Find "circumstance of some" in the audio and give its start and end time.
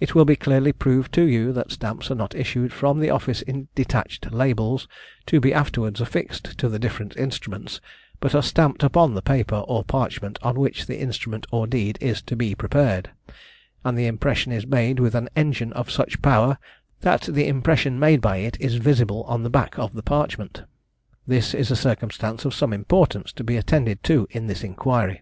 21.76-22.72